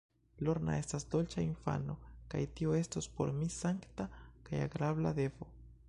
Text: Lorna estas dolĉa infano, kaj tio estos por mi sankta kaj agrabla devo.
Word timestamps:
Lorna 0.47 0.77
estas 0.83 1.03
dolĉa 1.15 1.43
infano, 1.47 1.97
kaj 2.33 2.41
tio 2.61 2.73
estos 2.79 3.09
por 3.19 3.35
mi 3.43 3.51
sankta 3.59 4.09
kaj 4.49 4.65
agrabla 4.71 5.15
devo. 5.23 5.53